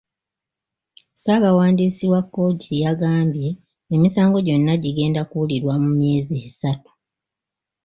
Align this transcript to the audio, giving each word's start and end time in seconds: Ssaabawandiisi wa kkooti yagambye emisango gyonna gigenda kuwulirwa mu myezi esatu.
Ssaabawandiisi 1.13 2.05
wa 2.11 2.21
kkooti 2.25 2.71
yagambye 2.83 3.49
emisango 3.95 4.37
gyonna 4.45 4.73
gigenda 4.83 5.21
kuwulirwa 5.29 5.73
mu 5.83 5.89
myezi 5.97 6.35
esatu. 6.47 6.91